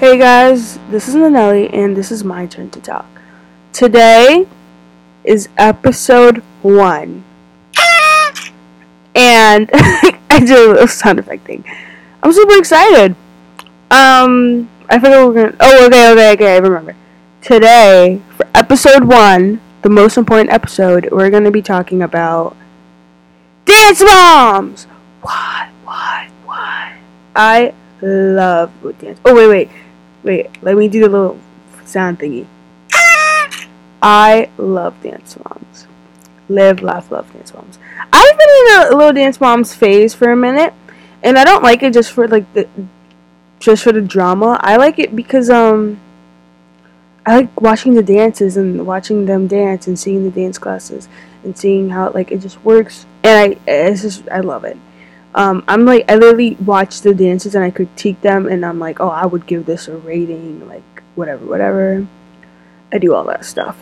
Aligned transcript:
Hey 0.00 0.16
guys, 0.16 0.78
this 0.88 1.08
is 1.08 1.14
Nanelli 1.14 1.68
and 1.74 1.94
this 1.94 2.10
is 2.10 2.24
my 2.24 2.46
turn 2.46 2.70
to 2.70 2.80
talk. 2.80 3.04
Today 3.74 4.46
is 5.24 5.50
episode 5.58 6.38
one. 6.62 7.22
And 9.14 9.68
I 9.74 10.40
did 10.40 10.52
a 10.52 10.68
little 10.72 10.88
sound 10.88 11.18
effect 11.18 11.44
thing. 11.44 11.66
I'm 12.22 12.32
super 12.32 12.56
excited. 12.56 13.14
Um, 13.90 14.70
I 14.88 14.98
forgot 14.98 15.28
we're 15.28 15.34
gonna. 15.34 15.56
Oh, 15.60 15.86
okay, 15.88 16.12
okay, 16.12 16.32
okay. 16.32 16.54
I 16.54 16.58
remember. 16.60 16.96
Today, 17.42 18.22
for 18.38 18.46
episode 18.54 19.04
one, 19.04 19.60
the 19.82 19.90
most 19.90 20.16
important 20.16 20.50
episode, 20.50 21.10
we're 21.12 21.28
gonna 21.28 21.50
be 21.50 21.60
talking 21.60 22.00
about 22.00 22.56
dance 23.66 24.02
moms. 24.02 24.84
What? 25.20 25.68
What? 25.84 26.30
What? 26.46 26.92
I 27.36 27.74
love 28.00 28.72
dance. 28.98 29.20
Oh 29.26 29.34
wait, 29.34 29.46
wait, 29.46 29.70
wait. 30.22 30.50
Let 30.62 30.76
me 30.76 30.88
do 30.88 31.00
the 31.00 31.08
little 31.08 31.38
sound 31.84 32.18
thingy. 32.18 32.46
I 34.02 34.48
love 34.56 35.00
dance 35.02 35.36
moms. 35.44 35.86
Live, 36.48 36.82
laugh, 36.82 37.10
love 37.10 37.32
dance 37.32 37.52
moms. 37.54 37.78
I've 38.12 38.38
been 38.38 38.48
in 38.48 38.92
a 38.92 38.96
little 38.96 39.12
dance 39.12 39.40
moms 39.40 39.74
phase 39.74 40.14
for 40.14 40.32
a 40.32 40.36
minute, 40.36 40.74
and 41.22 41.38
I 41.38 41.44
don't 41.44 41.62
like 41.62 41.82
it 41.82 41.92
just 41.92 42.12
for 42.12 42.26
like 42.26 42.52
the 42.54 42.68
just 43.58 43.84
for 43.84 43.92
the 43.92 44.00
drama. 44.00 44.58
I 44.62 44.76
like 44.76 44.98
it 44.98 45.14
because 45.14 45.50
um 45.50 46.00
I 47.26 47.36
like 47.36 47.60
watching 47.60 47.94
the 47.94 48.02
dances 48.02 48.56
and 48.56 48.86
watching 48.86 49.26
them 49.26 49.46
dance 49.46 49.86
and 49.86 49.98
seeing 49.98 50.24
the 50.24 50.30
dance 50.30 50.58
classes 50.58 51.08
and 51.44 51.56
seeing 51.56 51.90
how 51.90 52.10
like 52.10 52.32
it 52.32 52.38
just 52.38 52.62
works 52.64 53.06
and 53.22 53.54
I 53.54 53.70
it's 53.70 54.02
just 54.02 54.28
I 54.30 54.40
love 54.40 54.64
it. 54.64 54.78
Um, 55.34 55.64
I'm 55.68 55.84
like 55.84 56.10
I 56.10 56.16
literally 56.16 56.56
watch 56.56 57.02
the 57.02 57.14
dances 57.14 57.54
and 57.54 57.64
I 57.64 57.70
critique 57.70 58.20
them 58.20 58.46
and 58.46 58.66
I'm 58.66 58.80
like 58.80 59.00
oh 59.00 59.08
I 59.08 59.26
would 59.26 59.46
give 59.46 59.64
this 59.64 59.86
a 59.86 59.96
rating 59.96 60.66
like 60.68 61.02
whatever 61.14 61.44
whatever. 61.46 62.06
I 62.92 62.98
do 62.98 63.14
all 63.14 63.24
that 63.24 63.44
stuff. 63.44 63.78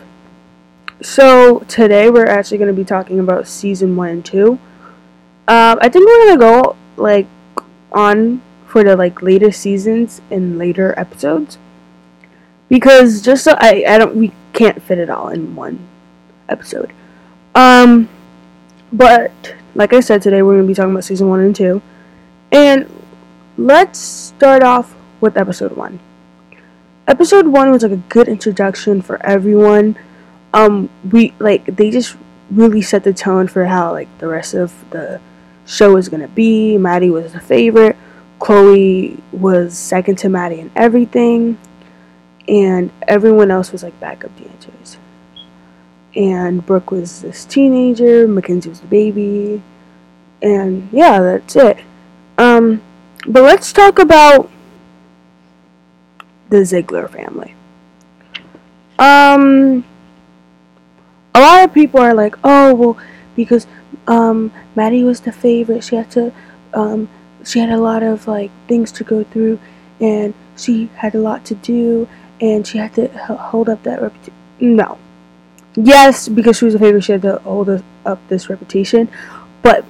So 1.01 1.59
today 1.67 2.09
we're 2.09 2.27
actually 2.27 2.57
going 2.57 2.75
to 2.75 2.79
be 2.79 2.85
talking 2.85 3.19
about 3.19 3.47
season 3.47 3.95
one 3.95 4.09
and 4.09 4.25
two. 4.25 4.59
Um, 5.47 5.79
I 5.81 5.89
think 5.89 6.05
we're 6.05 6.25
gonna 6.27 6.39
go 6.39 6.75
like 6.95 7.27
on 7.91 8.41
for 8.67 8.83
the 8.83 8.95
like 8.95 9.23
later 9.23 9.51
seasons 9.51 10.21
and 10.29 10.59
later 10.59 10.93
episodes 10.95 11.57
because 12.67 13.23
just 13.23 13.43
so 13.43 13.55
I 13.57 13.83
I 13.87 13.97
don't 13.97 14.15
we 14.15 14.31
can't 14.53 14.81
fit 14.83 14.99
it 14.99 15.09
all 15.09 15.29
in 15.29 15.55
one 15.55 15.87
episode. 16.47 16.93
Um, 17.55 18.09
but 18.93 19.55
like 19.75 19.93
I 19.93 19.99
said 19.99 20.21
today, 20.21 20.41
we're 20.41 20.55
gonna 20.55 20.67
be 20.67 20.73
talking 20.73 20.91
about 20.91 21.03
season 21.03 21.29
one 21.29 21.39
and 21.39 21.55
two, 21.55 21.81
and 22.51 22.89
let's 23.57 23.99
start 23.99 24.63
off 24.63 24.95
with 25.21 25.37
episode 25.37 25.75
one. 25.75 25.99
Episode 27.07 27.47
one 27.47 27.71
was 27.71 27.83
like 27.83 27.91
a 27.91 27.97
good 27.97 28.27
introduction 28.27 29.01
for 29.01 29.23
everyone. 29.25 29.97
Um, 30.53 30.89
we 31.11 31.33
like 31.39 31.65
they 31.65 31.91
just 31.91 32.15
really 32.51 32.81
set 32.81 33.03
the 33.03 33.13
tone 33.13 33.47
for 33.47 33.65
how 33.65 33.91
like 33.91 34.07
the 34.19 34.27
rest 34.27 34.53
of 34.53 34.73
the 34.89 35.19
show 35.65 35.97
is 35.97 36.09
gonna 36.09 36.27
be. 36.27 36.77
Maddie 36.77 37.09
was 37.09 37.33
the 37.33 37.39
favorite. 37.39 37.95
Chloe 38.39 39.21
was 39.31 39.77
second 39.77 40.17
to 40.19 40.29
Maddie 40.29 40.61
in 40.61 40.71
everything 40.75 41.57
and 42.47 42.89
everyone 43.07 43.51
else 43.51 43.71
was 43.71 43.83
like 43.83 43.97
backup 43.99 44.35
dancers. 44.37 44.97
And 46.15 46.65
Brooke 46.65 46.91
was 46.91 47.21
this 47.21 47.45
teenager, 47.45 48.27
Mackenzie 48.27 48.69
was 48.69 48.79
the 48.79 48.87
baby, 48.87 49.61
and 50.41 50.89
yeah, 50.91 51.19
that's 51.19 51.55
it. 51.55 51.77
Um, 52.37 52.81
but 53.27 53.43
let's 53.43 53.71
talk 53.71 53.99
about 53.99 54.49
the 56.49 56.65
Ziegler 56.65 57.07
family. 57.07 57.53
Um, 58.97 59.85
a 61.35 61.39
lot 61.39 61.63
of 61.63 61.73
people 61.73 61.99
are 61.99 62.13
like, 62.13 62.35
oh, 62.43 62.73
well, 62.73 62.97
because 63.35 63.67
um, 64.07 64.51
Maddie 64.75 65.03
was 65.03 65.21
the 65.21 65.31
favorite, 65.31 65.83
she 65.83 65.95
had 65.95 66.09
to, 66.11 66.33
um, 66.73 67.07
she 67.43 67.59
had 67.59 67.69
a 67.69 67.77
lot 67.77 68.03
of 68.03 68.27
like 68.27 68.51
things 68.67 68.91
to 68.93 69.03
go 69.03 69.23
through, 69.23 69.59
and 69.99 70.33
she 70.57 70.89
had 70.95 71.13
a 71.13 71.19
lot 71.19 71.45
to 71.45 71.55
do, 71.55 72.07
and 72.41 72.65
she 72.65 72.77
had 72.77 72.93
to 72.95 73.07
hold 73.09 73.69
up 73.69 73.83
that 73.83 74.01
reputation. 74.01 74.33
No. 74.59 74.97
Yes, 75.75 76.27
because 76.27 76.57
she 76.57 76.65
was 76.65 76.75
a 76.75 76.79
favorite, 76.79 77.03
she 77.03 77.11
had 77.13 77.21
to 77.21 77.37
hold 77.39 77.83
up 78.05 78.27
this 78.27 78.49
reputation. 78.49 79.09
But 79.61 79.85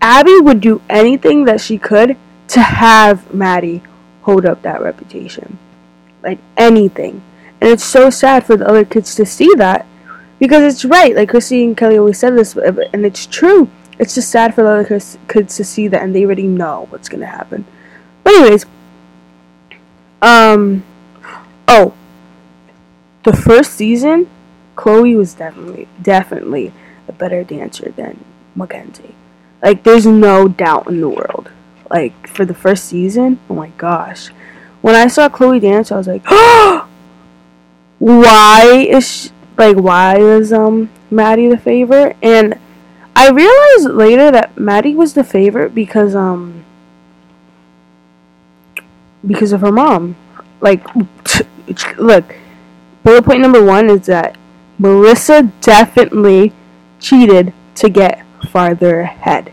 Abby 0.00 0.38
would 0.40 0.60
do 0.60 0.82
anything 0.88 1.44
that 1.44 1.60
she 1.60 1.78
could 1.78 2.16
to 2.48 2.60
have 2.60 3.32
Maddie 3.32 3.82
hold 4.22 4.44
up 4.44 4.62
that 4.62 4.82
reputation. 4.82 5.58
Like 6.22 6.38
anything. 6.56 7.22
And 7.60 7.70
it's 7.70 7.84
so 7.84 8.10
sad 8.10 8.44
for 8.44 8.56
the 8.56 8.68
other 8.68 8.84
kids 8.84 9.14
to 9.14 9.24
see 9.26 9.52
that. 9.56 9.86
Because 10.38 10.62
it's 10.62 10.84
right. 10.84 11.14
Like 11.14 11.30
Chrissy 11.30 11.64
and 11.64 11.76
Kelly 11.76 11.98
always 11.98 12.18
said 12.18 12.36
this, 12.36 12.56
and 12.56 13.06
it's 13.06 13.26
true. 13.26 13.70
It's 13.98 14.14
just 14.14 14.30
sad 14.30 14.54
for 14.54 14.62
the 14.62 14.68
other 14.68 15.00
kids 15.28 15.56
to 15.56 15.64
see 15.64 15.88
that, 15.88 16.02
and 16.02 16.14
they 16.14 16.24
already 16.24 16.46
know 16.46 16.86
what's 16.90 17.08
going 17.08 17.20
to 17.20 17.26
happen. 17.26 17.64
But, 18.22 18.34
anyways. 18.34 18.66
Um 20.20 20.84
Oh, 21.68 21.94
the 23.24 23.32
first 23.32 23.72
season, 23.72 24.28
Chloe 24.76 25.16
was 25.16 25.34
definitely 25.34 25.88
definitely 26.00 26.72
a 27.08 27.12
better 27.12 27.42
dancer 27.42 27.90
than 27.90 28.24
Mackenzie. 28.54 29.14
Like, 29.62 29.82
there's 29.82 30.06
no 30.06 30.48
doubt 30.48 30.86
in 30.86 31.00
the 31.00 31.08
world. 31.08 31.50
Like 31.90 32.28
for 32.28 32.44
the 32.44 32.54
first 32.54 32.84
season, 32.84 33.38
oh 33.48 33.54
my 33.54 33.68
gosh, 33.78 34.28
when 34.82 34.94
I 34.94 35.06
saw 35.06 35.28
Chloe 35.28 35.60
dance, 35.60 35.92
I 35.92 35.96
was 35.96 36.06
like, 36.06 36.22
oh, 36.26 36.88
why 37.98 38.86
is 38.88 39.08
she, 39.08 39.30
like 39.56 39.76
why 39.76 40.18
is 40.18 40.52
um 40.52 40.90
Maddie 41.10 41.48
the 41.48 41.58
favorite? 41.58 42.16
And 42.22 42.58
I 43.14 43.30
realized 43.30 43.96
later 43.96 44.30
that 44.30 44.58
Maddie 44.58 44.94
was 44.94 45.14
the 45.14 45.24
favorite 45.24 45.74
because 45.74 46.14
um 46.14 46.64
because 49.26 49.52
of 49.52 49.60
her 49.60 49.72
mom. 49.72 50.16
Like 50.60 50.84
look, 51.98 52.34
bullet 53.04 53.24
point 53.24 53.40
number 53.40 53.62
one 53.64 53.90
is 53.90 54.06
that 54.06 54.36
Melissa 54.78 55.50
definitely 55.60 56.52
cheated 57.00 57.52
to 57.76 57.88
get 57.88 58.24
farther 58.50 59.00
ahead. 59.00 59.52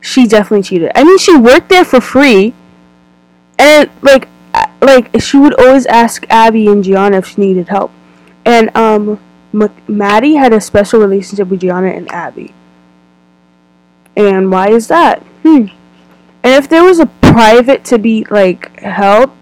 She 0.00 0.26
definitely 0.26 0.62
cheated. 0.62 0.90
I 0.94 1.04
mean, 1.04 1.18
she 1.18 1.36
worked 1.36 1.68
there 1.68 1.84
for 1.84 2.00
free, 2.00 2.54
and 3.58 3.90
like, 4.00 4.28
like 4.80 5.20
she 5.20 5.38
would 5.38 5.54
always 5.60 5.86
ask 5.86 6.26
Abby 6.28 6.66
and 6.66 6.82
Gianna 6.82 7.18
if 7.18 7.28
she 7.28 7.40
needed 7.40 7.68
help, 7.68 7.92
and 8.44 8.74
um, 8.76 9.20
Maddie 9.86 10.34
had 10.34 10.52
a 10.52 10.60
special 10.60 11.00
relationship 11.00 11.48
with 11.48 11.60
Gianna 11.60 11.88
and 11.88 12.10
Abby. 12.10 12.54
And 14.16 14.50
why 14.50 14.68
is 14.68 14.88
that? 14.88 15.22
Hmm. 15.42 15.66
And 16.42 16.54
if 16.54 16.68
there 16.68 16.84
was 16.84 16.98
a 16.98 17.06
private 17.06 17.84
to 17.86 17.98
be 17.98 18.26
like 18.30 18.78
help, 18.80 19.34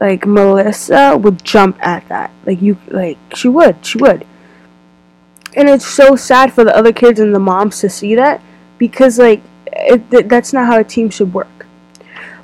like 0.00 0.26
Melissa 0.26 1.16
would 1.16 1.44
jump 1.44 1.76
at 1.86 2.08
that. 2.08 2.32
Like 2.46 2.62
you 2.62 2.78
like 2.88 3.18
she 3.34 3.48
would, 3.48 3.84
she 3.84 3.98
would. 3.98 4.26
And 5.54 5.68
it's 5.68 5.86
so 5.86 6.16
sad 6.16 6.52
for 6.52 6.64
the 6.64 6.74
other 6.74 6.92
kids 6.92 7.20
and 7.20 7.34
the 7.34 7.38
moms 7.38 7.80
to 7.80 7.90
see 7.90 8.14
that 8.14 8.40
because 8.78 9.18
like 9.18 9.42
it, 9.66 10.28
that's 10.28 10.52
not 10.52 10.66
how 10.66 10.80
a 10.80 10.84
team 10.84 11.10
should 11.10 11.34
work. 11.34 11.66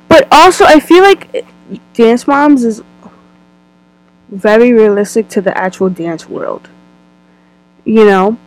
But 0.07 0.27
also 0.31 0.65
I 0.65 0.79
feel 0.79 1.01
like 1.01 1.45
dance 1.93 2.27
moms 2.27 2.63
is 2.63 2.83
very 4.29 4.71
realistic 4.71 5.27
to 5.29 5.41
the 5.41 5.57
actual 5.57 5.89
dance 5.89 6.29
world. 6.29 6.69
You 7.85 8.05
know? 8.05 8.37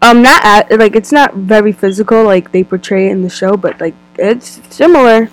Um 0.00 0.22
not 0.22 0.44
at, 0.44 0.78
like 0.78 0.96
it's 0.96 1.12
not 1.12 1.34
very 1.34 1.72
physical 1.72 2.24
like 2.24 2.50
they 2.50 2.64
portray 2.64 3.08
it 3.08 3.12
in 3.12 3.22
the 3.22 3.30
show, 3.30 3.56
but 3.58 3.78
like 3.78 3.94
it's 4.16 4.60
similar 4.74 5.28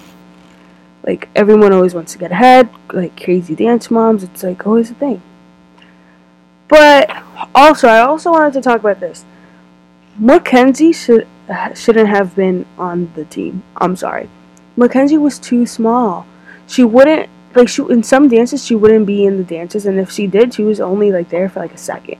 like 1.03 1.29
everyone 1.35 1.71
always 1.73 1.93
wants 1.93 2.13
to 2.13 2.19
get 2.19 2.31
ahead, 2.31 2.69
like 2.93 3.21
crazy 3.21 3.55
dance 3.55 3.89
moms. 3.89 4.23
It's 4.23 4.43
like 4.43 4.65
always 4.65 4.91
a 4.91 4.95
thing. 4.95 5.21
But 6.67 7.09
also, 7.55 7.87
I 7.87 7.99
also 7.99 8.31
wanted 8.31 8.53
to 8.53 8.61
talk 8.61 8.79
about 8.79 8.99
this. 8.99 9.25
Mackenzie 10.17 10.93
should 10.93 11.27
shouldn't 11.73 12.09
have 12.09 12.35
been 12.35 12.65
on 12.77 13.11
the 13.15 13.25
team. 13.25 13.63
I'm 13.77 13.95
sorry. 13.95 14.29
Mackenzie 14.75 15.17
was 15.17 15.39
too 15.39 15.65
small. 15.65 16.25
She 16.67 16.83
wouldn't 16.83 17.29
like 17.55 17.69
she 17.69 17.81
in 17.83 18.03
some 18.03 18.27
dances 18.27 18.63
she 18.63 18.75
wouldn't 18.75 19.07
be 19.07 19.25
in 19.25 19.37
the 19.37 19.43
dances, 19.43 19.85
and 19.85 19.99
if 19.99 20.11
she 20.11 20.27
did, 20.27 20.53
she 20.53 20.63
was 20.63 20.79
only 20.79 21.11
like 21.11 21.29
there 21.29 21.49
for 21.49 21.59
like 21.59 21.73
a 21.73 21.77
second. 21.77 22.17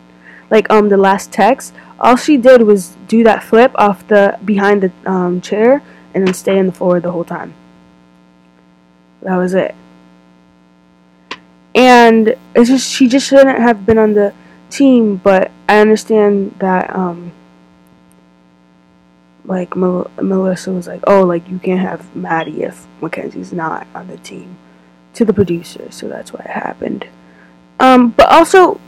Like 0.50 0.70
um 0.72 0.90
the 0.90 0.98
last 0.98 1.32
text, 1.32 1.74
all 2.00 2.16
she 2.16 2.38
did 2.38 2.64
was 2.64 2.96
do 3.08 3.24
that 3.24 3.44
flip 3.44 3.72
off 3.76 4.08
the 4.08 4.40
behind 4.44 4.82
the 4.82 4.92
um, 5.06 5.42
chair 5.42 5.84
and 6.14 6.26
then 6.26 6.34
stay 6.34 6.58
in 6.58 6.66
the 6.66 6.72
floor 6.72 7.00
the 7.00 7.12
whole 7.12 7.24
time. 7.24 7.54
That 9.22 9.38
was 9.38 9.54
it. 9.54 9.76
And 11.76 12.36
it's 12.56 12.70
just 12.70 12.92
she 12.92 13.08
just 13.08 13.28
shouldn't 13.28 13.60
have 13.60 13.86
been 13.86 13.98
on 13.98 14.14
the 14.14 14.34
team, 14.70 15.18
but 15.18 15.52
I 15.68 15.80
understand 15.80 16.56
that 16.60 16.94
um 16.96 17.32
like 19.46 19.76
Mel- 19.76 20.12
Melissa 20.22 20.72
was 20.72 20.88
like, 20.88 21.02
"Oh, 21.08 21.24
like 21.24 21.48
you 21.50 21.60
can't 21.60 21.80
have 21.80 22.16
Maddie 22.16 22.64
if 22.64 22.88
Mackenzie's 23.02 23.52
not 23.52 23.88
on 23.96 24.08
the 24.08 24.18
team 24.18 24.58
to 25.14 25.26
the 25.26 25.34
producer, 25.34 25.92
so 25.92 26.08
that's 26.08 26.32
why 26.32 26.42
it 26.46 26.52
happened. 26.52 27.08
Um, 27.80 28.10
but 28.12 28.30
also, 28.30 28.80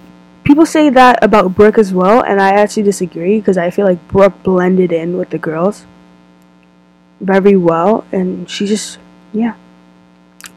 people 0.43 0.65
say 0.65 0.89
that 0.89 1.23
about 1.23 1.55
Brooke 1.55 1.77
as 1.77 1.93
well, 1.93 2.21
and 2.21 2.41
I 2.41 2.49
actually 2.49 2.83
disagree 2.83 3.39
because 3.39 3.57
I 3.57 3.69
feel 3.69 3.85
like 3.85 4.05
Brooke 4.07 4.43
blended 4.43 4.91
in 4.91 5.17
with 5.17 5.31
the 5.31 5.37
girls 5.37 5.85
very 7.19 7.55
well, 7.55 8.05
and 8.11 8.49
she 8.49 8.67
just, 8.67 8.99
yeah. 9.33 9.55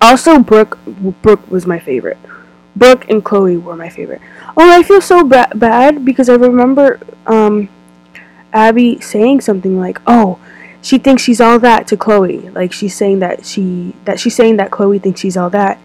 Also, 0.04 0.38
Brooke, 0.38 0.78
Brooke 1.22 1.50
was 1.50 1.66
my 1.66 1.78
favorite. 1.78 2.18
Brooke 2.76 3.08
and 3.08 3.24
Chloe 3.24 3.56
were 3.56 3.74
my 3.74 3.88
favorite. 3.88 4.20
Oh, 4.54 4.70
I 4.70 4.82
feel 4.82 5.00
so 5.00 5.24
ba- 5.24 5.50
bad 5.54 6.04
because 6.04 6.28
I 6.28 6.34
remember 6.34 7.00
um, 7.26 7.70
Abby 8.52 9.00
saying 9.00 9.40
something 9.40 9.80
like, 9.80 9.98
"Oh, 10.06 10.38
she 10.82 10.98
thinks 10.98 11.22
she's 11.22 11.40
all 11.40 11.58
that 11.60 11.86
to 11.88 11.96
Chloe. 11.96 12.50
Like 12.50 12.70
she's 12.70 12.94
saying 12.94 13.20
that 13.20 13.46
she 13.46 13.94
that 14.04 14.20
she's 14.20 14.36
saying 14.36 14.58
that 14.58 14.70
Chloe 14.70 14.98
thinks 14.98 15.20
she's 15.20 15.38
all 15.38 15.48
that, 15.50 15.78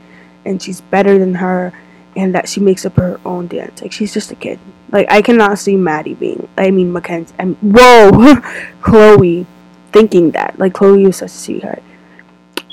and 0.43 0.61
she's 0.61 0.81
better 0.81 1.17
than 1.17 1.35
her, 1.35 1.71
and 2.17 2.35
that 2.35 2.49
she 2.49 2.59
makes 2.59 2.85
up 2.85 2.97
her 2.97 3.21
own 3.23 3.47
dance. 3.47 3.81
Like 3.81 3.93
she's 3.93 4.13
just 4.13 4.31
a 4.31 4.35
kid. 4.35 4.59
Like 4.91 5.07
I 5.09 5.21
cannot 5.21 5.59
see 5.59 5.77
Maddie 5.77 6.15
being. 6.15 6.49
I 6.57 6.71
mean 6.71 6.91
Mackenzie. 6.91 7.33
And 7.39 7.55
whoa, 7.61 8.41
Chloe 8.81 9.47
thinking 9.93 10.31
that. 10.31 10.59
Like 10.59 10.73
Chloe 10.73 11.05
was 11.05 11.15
such 11.15 11.31
a 11.31 11.33
sweetheart. 11.33 11.83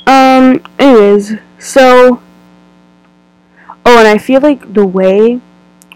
Um. 0.07 0.63
Anyways, 0.79 1.35
so 1.59 2.23
Oh, 3.89 4.01
and 4.01 4.09
I 4.09 4.19
feel 4.19 4.41
like 4.41 4.75
the 4.75 4.85
way 4.85 5.41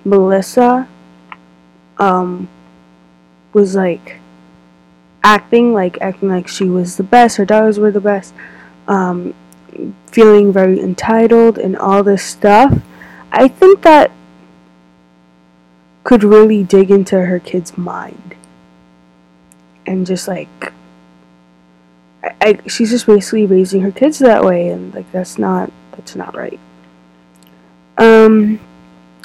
Melissa 0.04 0.86
um 1.98 2.48
was 3.52 3.74
like 3.74 4.20
acting 5.24 5.74
like 5.74 5.98
acting 6.00 6.28
like 6.28 6.46
she 6.46 6.64
was 6.66 6.96
the 6.96 7.02
best, 7.02 7.36
her 7.36 7.44
daughters 7.44 7.80
were 7.80 7.90
the 7.90 8.00
best, 8.00 8.32
um 8.86 9.34
feeling 10.06 10.52
very 10.52 10.78
entitled 10.80 11.58
and 11.58 11.76
all 11.76 12.04
this 12.04 12.22
stuff. 12.22 12.80
I 13.32 13.48
think 13.48 13.82
that 13.82 14.12
could 16.04 16.22
really 16.22 16.62
dig 16.62 16.92
into 16.92 17.24
her 17.24 17.40
kid's 17.40 17.76
mind. 17.76 18.36
And 19.84 20.06
just 20.06 20.28
like 20.28 20.72
I, 22.22 22.34
I 22.40 22.68
she's 22.68 22.90
just 22.90 23.06
basically 23.06 23.46
raising 23.46 23.80
her 23.82 23.92
kids 23.92 24.18
that 24.18 24.44
way 24.44 24.68
and 24.68 24.94
like 24.94 25.10
that's 25.12 25.38
not 25.38 25.72
that's 25.92 26.16
not 26.16 26.36
right. 26.36 26.60
Um, 27.98 28.58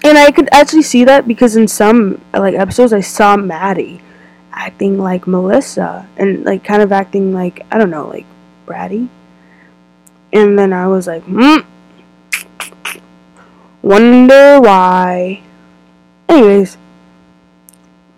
and 0.04 0.18
I 0.18 0.32
could 0.32 0.50
actually 0.52 0.82
see 0.82 1.06
that 1.06 1.28
because 1.28 1.56
in 1.56 1.68
some 1.68 2.22
like 2.34 2.56
episodes 2.56 2.94
I 2.94 3.02
saw 3.02 3.38
Maddie 3.38 4.02
acting 4.52 4.98
like 4.98 5.28
Melissa 5.28 6.08
and 6.18 6.44
like 6.46 6.64
kind 6.64 6.82
of 6.82 6.92
acting 6.92 7.34
like 7.34 7.66
I 7.72 7.78
don't 7.78 7.90
know 7.90 8.08
like 8.08 8.26
bratty. 8.66 9.10
And 10.34 10.60
then 10.60 10.74
I 10.74 10.88
was 10.88 11.08
like, 11.08 11.24
hmm. 11.24 11.60
Wonder 13.82 14.60
why. 14.60 15.42
Anyways, 16.28 16.78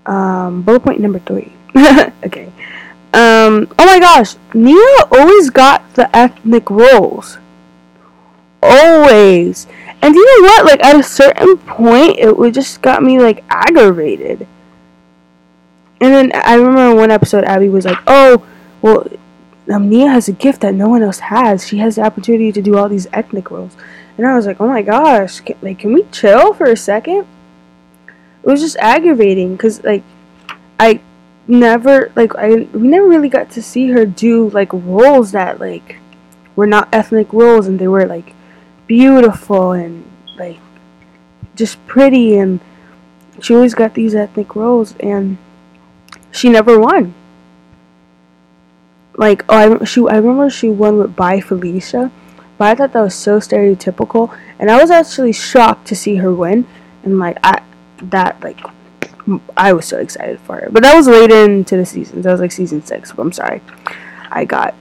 um, 0.06 0.62
bullet 0.62 0.80
point 0.80 1.00
number 1.00 1.20
three. 1.20 1.52
okay. 2.26 2.52
Um, 3.14 3.74
oh 3.80 3.86
my 3.86 4.00
gosh, 4.00 4.36
Nia 4.54 5.06
always 5.12 5.50
got 5.50 5.94
the 5.96 6.14
ethnic 6.16 6.70
roles. 6.70 7.38
Always. 8.62 9.68
And 10.02 10.14
you 10.14 10.42
know 10.42 10.48
what? 10.48 10.66
Like 10.66 10.84
at 10.84 11.00
a 11.00 11.04
certain 11.04 11.58
point, 11.58 12.20
it 12.20 12.38
would 12.38 12.54
just 12.54 12.82
got 12.82 13.02
me 13.02 13.20
like 13.20 13.44
aggravated. 13.50 14.48
And 16.00 16.14
then 16.14 16.32
I 16.36 16.56
remember 16.56 16.96
one 16.96 17.12
episode, 17.12 17.44
Abby 17.46 17.70
was 17.70 17.86
like, 17.86 17.98
"Oh, 18.06 18.46
well, 18.82 19.08
um, 19.72 19.90
Nia 19.90 20.10
has 20.10 20.28
a 20.28 20.34
gift 20.34 20.62
that 20.62 20.76
no 20.76 20.90
one 20.90 21.02
else 21.02 21.20
has. 21.20 21.68
She 21.68 21.78
has 21.80 21.96
the 21.96 22.04
opportunity 22.04 22.52
to 22.52 22.62
do 22.62 22.78
all 22.78 22.90
these 22.90 23.08
ethnic 23.14 23.50
roles." 23.50 23.76
And 24.18 24.28
I 24.28 24.36
was 24.36 24.46
like, 24.46 24.62
"Oh 24.62 24.68
my 24.68 24.84
gosh! 24.84 25.40
Can, 25.40 25.56
like, 25.62 25.80
can 25.80 25.94
we 25.94 26.04
chill 26.12 26.54
for 26.54 26.66
a 26.66 26.78
second? 26.78 27.26
It 28.44 28.52
was 28.52 28.62
just 28.62 28.78
aggravating 28.78 29.56
because 29.56 29.84
like 29.84 30.04
I 30.80 31.02
never 31.48 32.12
like 32.16 32.36
I 32.36 32.68
we 32.74 32.88
never 32.88 33.08
really 33.08 33.30
got 33.30 33.50
to 33.52 33.62
see 33.62 33.92
her 33.92 34.06
do 34.06 34.50
like 34.50 34.72
roles 34.74 35.32
that 35.32 35.60
like 35.60 35.98
were 36.56 36.68
not 36.68 36.90
ethnic 36.92 37.32
roles, 37.32 37.68
and 37.68 37.80
they 37.80 37.88
were 37.88 38.06
like 38.06 38.34
beautiful 38.88 39.72
and 39.72 40.10
like 40.38 40.60
just 41.56 41.86
pretty 41.88 42.38
and 42.38 42.60
she 43.42 43.54
always 43.54 43.74
got 43.74 43.94
these 43.94 44.16
ethnic 44.16 44.56
roles 44.56 44.96
and 45.00 45.38
she 46.32 46.50
never 46.50 46.80
won. 46.80 47.14
Like 49.16 49.44
oh 49.50 49.82
I 49.82 49.84
she 49.86 50.02
I 50.02 50.18
remember 50.18 50.50
she 50.50 50.70
won 50.70 50.98
with 50.98 51.16
By 51.16 51.40
Felicia, 51.40 52.12
but 52.58 52.68
I 52.68 52.76
thought 52.76 52.94
that 52.94 53.02
was 53.02 53.16
so 53.16 53.40
stereotypical 53.40 54.36
and 54.60 54.70
I 54.70 54.82
was 54.82 54.92
actually 54.92 55.34
shocked 55.34 55.88
to 55.88 55.96
see 55.96 56.16
her 56.16 56.34
win 56.34 56.68
and 57.04 57.20
like 57.20 57.38
I 57.44 57.62
that 58.02 58.42
like 58.44 58.60
I 59.56 59.74
was 59.74 59.86
so 59.86 59.98
excited 60.00 60.40
for 60.40 60.56
her. 60.58 60.70
But 60.72 60.84
that 60.84 60.96
was 60.96 61.08
late 61.08 61.32
into 61.32 61.78
the 61.78 61.86
season. 61.86 62.22
That 62.22 62.32
was 62.32 62.42
like 62.42 62.52
season 62.52 62.84
six. 62.86 63.12
But 63.12 63.22
I'm 63.22 63.32
sorry. 63.32 63.62
I 64.32 64.46
got 64.46 64.74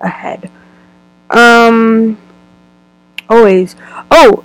ahead. 0.00 0.50
Um 1.30 2.18
always. 3.28 3.76
Oh, 4.10 4.44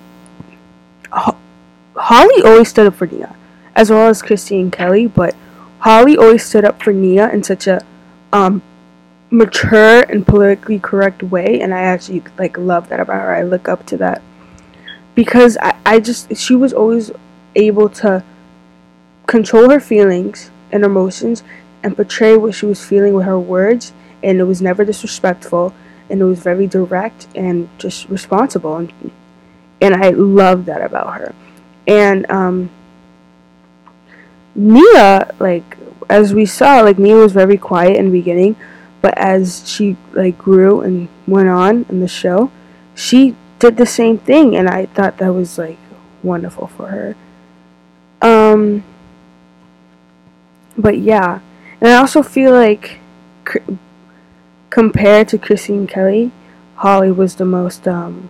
Holly 1.96 2.44
always 2.44 2.70
stood 2.70 2.88
up 2.88 2.96
for 2.96 3.08
Nia, 3.08 3.36
as 3.76 3.90
well 3.90 4.08
as 4.08 4.22
Christi 4.22 4.60
and 4.60 4.72
Kelly. 4.72 5.08
But 5.08 5.36
Holly 5.80 6.18
always 6.18 6.46
stood 6.46 6.66
up 6.66 6.81
for 6.81 6.94
Nia 6.94 7.30
in 7.31 7.44
such 7.44 7.68
a 7.68 7.86
um, 8.31 8.62
mature 9.30 10.02
and 10.02 10.26
politically 10.26 10.80
correct 10.80 11.24
way, 11.24 11.62
and 11.62 11.74
I 11.74 11.81
actually 11.81 12.24
like 12.38 12.58
love 12.58 12.90
that 12.90 13.00
about 13.00 13.22
her. 13.22 13.36
I 13.36 13.44
look 13.44 13.68
up 13.68 13.86
to 13.88 13.98
that 13.98 14.22
because 15.16 15.58
I, 15.62 15.76
I 15.86 16.00
just 16.00 16.36
she 16.36 16.56
was 16.56 16.74
always 16.74 17.12
able 17.56 17.90
to 17.90 18.24
control 19.28 19.69
her 19.69 19.80
feelings 19.80 20.51
and 20.72 20.84
emotions 20.84 21.44
and 21.84 21.96
portray 21.96 22.36
what 22.36 22.56
she 22.56 22.66
was 22.66 22.84
feeling 22.84 23.13
with 23.13 23.25
her 23.25 23.40
words, 23.40 23.94
and 24.24 24.40
it 24.40 24.44
was 24.44 24.62
never 24.62 24.84
disrespectful 24.84 25.74
and 26.10 26.22
it 26.22 26.25
was 26.25 26.40
very 26.40 26.68
direct 26.68 27.28
and 27.36 27.69
just 27.78 28.10
responsible 28.10 28.78
and 28.78 29.12
and 29.81 29.96
I 29.96 30.10
love 30.10 30.66
that 30.66 30.81
about 30.81 31.13
her. 31.16 31.34
And 31.88 32.30
um 32.30 32.69
Nia, 34.56 35.34
like 35.40 35.78
as 36.10 36.34
we 36.34 36.45
saw, 36.45 36.81
like 36.81 37.00
Nia 37.00 37.16
was 37.16 37.31
very 37.31 37.57
quiet 37.57 37.95
in 37.95 38.06
the 38.06 38.12
beginning, 38.12 38.56
but 39.02 39.18
as 39.18 39.69
she 39.69 39.95
like 40.13 40.38
grew 40.38 40.81
and 40.81 41.07
went 41.28 41.48
on 41.48 41.86
in 41.88 42.00
the 42.00 42.07
show, 42.07 42.52
she 42.95 43.36
did 43.60 43.78
the 43.78 43.86
same 43.86 44.18
thing 44.18 44.56
and 44.56 44.68
I 44.68 44.88
thought 44.88 45.18
that 45.18 45.33
was 45.33 45.57
like 45.57 45.78
wonderful 46.23 46.68
for 46.68 46.88
her. 46.88 47.16
Um 48.53 48.83
but 50.79 50.97
yeah. 50.97 51.41
And 51.81 51.91
I 51.91 51.95
also 51.95 52.23
feel 52.23 52.51
like 52.51 52.99
compared 54.69 55.27
to 55.29 55.37
Christine 55.37 55.87
Kelly, 55.87 56.31
Holly 56.75 57.11
was 57.11 57.35
the 57.35 57.45
most 57.45 57.87
um, 57.87 58.29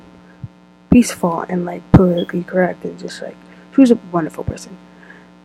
peaceful 0.91 1.41
and 1.41 1.65
like 1.65 1.83
politically 1.91 2.43
correct 2.43 2.83
and 2.83 2.97
just 2.97 3.21
like 3.21 3.35
she 3.73 3.81
was 3.81 3.91
a 3.91 3.99
wonderful 4.11 4.43
person 4.43 4.75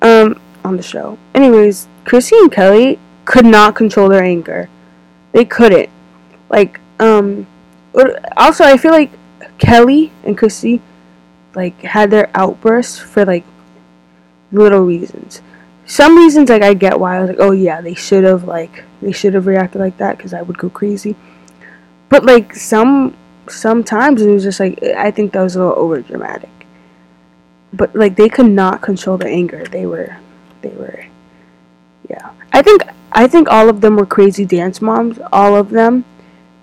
um, 0.00 0.40
on 0.64 0.76
the 0.76 0.82
show. 0.82 1.18
Anyways, 1.34 1.88
Christine 2.04 2.48
Kelly 2.48 2.98
could 3.24 3.44
not 3.44 3.74
control 3.74 4.08
their 4.08 4.24
anger. 4.24 4.68
They 5.32 5.44
couldn't. 5.44 5.90
Like 6.48 6.80
um, 7.00 7.46
also 8.36 8.64
I 8.64 8.76
feel 8.76 8.92
like 8.92 9.10
Kelly 9.58 10.12
and 10.24 10.38
Chrissy 10.38 10.80
like 11.54 11.80
had 11.82 12.10
their 12.10 12.30
outbursts 12.34 12.98
for 12.98 13.24
like 13.24 13.44
little 14.54 14.80
reasons 14.80 15.42
some 15.86 16.16
reasons 16.16 16.48
like 16.48 16.62
I 16.62 16.74
get 16.74 16.98
why 16.98 17.16
I 17.16 17.20
was 17.20 17.30
like, 17.30 17.40
oh 17.40 17.52
yeah, 17.52 17.80
they 17.80 17.94
should 17.94 18.24
have 18.24 18.44
like 18.44 18.84
they 19.02 19.12
should 19.12 19.34
have 19.34 19.46
reacted 19.46 19.80
like 19.80 19.98
that 19.98 20.16
because 20.16 20.32
I 20.32 20.42
would 20.42 20.58
go 20.58 20.70
crazy. 20.70 21.14
But 22.08 22.24
like 22.24 22.54
some 22.54 23.16
sometimes 23.48 24.22
it 24.22 24.30
was 24.30 24.42
just 24.42 24.60
like 24.60 24.82
I 24.82 25.10
think 25.10 25.32
that 25.32 25.42
was 25.42 25.56
a 25.56 25.60
little 25.60 25.78
over 25.78 26.00
dramatic. 26.00 26.50
But 27.72 27.94
like 27.94 28.16
they 28.16 28.28
could 28.28 28.50
not 28.50 28.80
control 28.80 29.18
their 29.18 29.28
anger. 29.28 29.64
They 29.64 29.84
were 29.84 30.16
they 30.62 30.70
were 30.70 31.04
yeah. 32.08 32.30
I 32.52 32.62
think 32.62 32.82
I 33.12 33.26
think 33.26 33.48
all 33.48 33.68
of 33.68 33.80
them 33.80 33.96
were 33.96 34.06
crazy 34.06 34.46
dance 34.46 34.80
moms, 34.80 35.18
all 35.32 35.54
of 35.54 35.70
them 35.70 36.04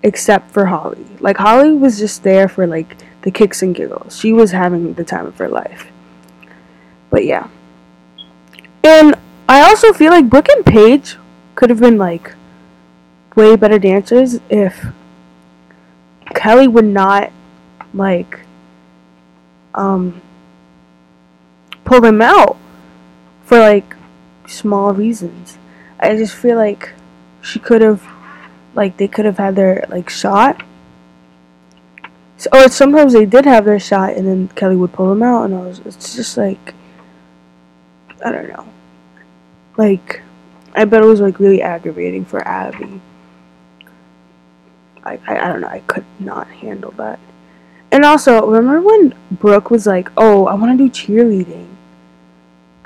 except 0.02 0.50
for 0.50 0.66
Holly. 0.66 1.06
Like 1.20 1.36
Holly 1.36 1.72
was 1.72 1.96
just 1.98 2.24
there 2.24 2.48
for 2.48 2.66
like 2.66 2.96
the 3.22 3.30
kicks 3.30 3.62
and 3.62 3.72
giggles. 3.72 4.18
She 4.18 4.32
was 4.32 4.50
having 4.50 4.94
the 4.94 5.04
time 5.04 5.26
of 5.26 5.38
her 5.38 5.48
life. 5.48 5.92
But 7.08 7.24
yeah. 7.24 7.48
And 8.84 9.14
I 9.48 9.62
also 9.62 9.92
feel 9.92 10.10
like 10.10 10.28
Brooke 10.28 10.48
and 10.48 10.64
Paige 10.64 11.16
could 11.54 11.70
have 11.70 11.80
been 11.80 11.98
like 11.98 12.34
way 13.36 13.56
better 13.56 13.78
dancers 13.78 14.40
if 14.50 14.86
Kelly 16.34 16.68
would 16.68 16.84
not 16.84 17.30
like 17.94 18.40
um 19.74 20.20
pull 21.84 22.00
them 22.00 22.20
out 22.20 22.56
for 23.44 23.58
like 23.58 23.96
small 24.46 24.92
reasons. 24.92 25.58
I 26.00 26.16
just 26.16 26.34
feel 26.34 26.56
like 26.56 26.92
she 27.40 27.58
could 27.58 27.82
have 27.82 28.02
like 28.74 28.96
they 28.96 29.08
could 29.08 29.24
have 29.24 29.38
had 29.38 29.56
their 29.56 29.86
like 29.88 30.08
shot 30.10 30.62
or 32.50 32.68
sometimes 32.68 33.12
they 33.12 33.26
did 33.26 33.44
have 33.44 33.64
their 33.64 33.78
shot, 33.78 34.14
and 34.14 34.26
then 34.26 34.48
Kelly 34.48 34.76
would 34.76 34.92
pull 34.92 35.08
them 35.08 35.22
out, 35.22 35.44
and 35.44 35.54
I 35.54 35.60
was, 35.60 35.80
it's 35.80 36.16
just 36.16 36.36
like, 36.36 36.74
I 38.24 38.32
don't 38.32 38.48
know, 38.48 38.66
like, 39.76 40.22
I 40.74 40.84
bet 40.84 41.02
it 41.02 41.06
was 41.06 41.20
like 41.20 41.40
really 41.40 41.62
aggravating 41.62 42.24
for 42.24 42.46
Abby. 42.46 43.00
I, 45.04 45.18
I, 45.26 45.38
I 45.38 45.48
don't 45.48 45.60
know, 45.60 45.68
I 45.68 45.80
could 45.80 46.04
not 46.20 46.48
handle 46.48 46.92
that. 46.92 47.18
And 47.92 48.06
also, 48.06 48.46
remember 48.46 48.80
when 48.80 49.14
Brooke 49.30 49.70
was 49.70 49.86
like, 49.86 50.10
"Oh, 50.16 50.46
I 50.46 50.54
want 50.54 50.78
to 50.78 50.88
do 50.88 50.90
cheerleading. 50.90 51.68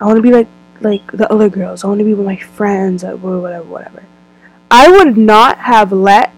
I 0.01 0.05
want 0.05 0.17
to 0.17 0.23
be 0.23 0.33
like 0.33 0.49
like 0.81 1.13
the 1.13 1.33
other 1.33 1.49
girls. 1.49 1.85
I 1.85 1.87
want 1.87 2.01
to 2.01 2.05
be 2.05 2.13
with 2.13 2.27
my 2.27 2.37
friends, 2.37 3.05
uh, 3.05 3.13
or 3.13 3.41
whatever, 3.41 3.65
whatever." 3.65 4.03
I 4.69 4.91
would 4.91 5.17
not 5.17 5.59
have 5.59 5.93
let 5.93 6.33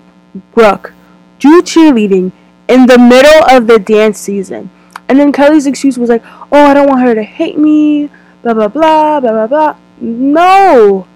Brooke 0.53 0.93
do 1.39 1.63
cheerleading 1.63 2.33
in 2.69 2.85
the 2.85 2.99
middle 2.99 3.43
of 3.49 3.67
the 3.69 3.79
dance 3.79 4.19
season. 4.19 4.69
And 5.09 5.19
then 5.19 5.33
Kelly's 5.33 5.67
excuse 5.67 5.97
was 5.97 6.11
like, 6.11 6.23
"Oh, 6.53 6.67
I 6.67 6.75
don't 6.75 6.89
want 6.89 7.01
her 7.01 7.15
to 7.15 7.23
hate 7.23 7.57
me." 7.57 8.11
Blah 8.49 8.55
blah 8.55 8.69
blah 8.69 9.21
blah 9.21 9.33
blah 9.33 9.47
blah. 9.47 9.77
No, 10.01 11.07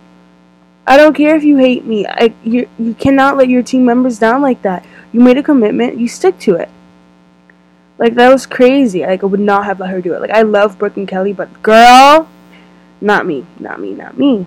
I 0.87 0.99
don't 0.99 1.17
care 1.17 1.35
if 1.35 1.43
you 1.43 1.57
hate 1.57 1.87
me. 1.87 2.07
I 2.07 2.35
you 2.45 2.69
you 2.79 2.93
cannot 2.93 3.39
let 3.39 3.49
your 3.49 3.63
team 3.63 3.87
members 3.87 4.19
down 4.19 4.43
like 4.43 4.61
that. 4.63 4.85
You 5.13 5.21
made 5.21 5.39
a 5.39 5.43
commitment. 5.43 5.97
You 5.97 6.09
stick 6.09 6.39
to 6.41 6.57
it. 6.57 6.69
Like 7.97 8.17
that 8.17 8.29
was 8.29 8.45
crazy. 8.45 9.01
Like 9.01 9.23
I 9.23 9.27
would 9.27 9.41
not 9.41 9.65
have 9.65 9.81
let 9.81 9.89
her 9.89 10.03
do 10.03 10.13
it. 10.13 10.21
Like 10.21 10.31
I 10.31 10.43
love 10.43 10.79
Brooke 10.79 10.99
and 10.99 11.09
Kelly, 11.09 11.33
but 11.33 11.63
girl, 11.63 12.29
not 13.01 13.25
me, 13.25 13.47
not 13.59 13.81
me, 13.81 13.95
not 13.95 14.19
me. 14.19 14.45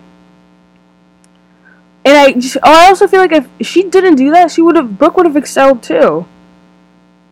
And 2.06 2.18
I 2.20 2.34
just, 2.34 2.58
oh, 2.58 2.72
I 2.72 2.90
also 2.90 3.08
feel 3.08 3.20
like 3.20 3.32
if 3.32 3.50
she 3.68 3.82
didn't 3.82 4.18
do 4.18 4.30
that, 4.30 4.52
she 4.52 4.62
would 4.62 4.76
have 4.76 5.00
Brooke 5.00 5.18
would 5.18 5.26
have 5.26 5.36
excelled 5.36 5.82
too. 5.82 6.28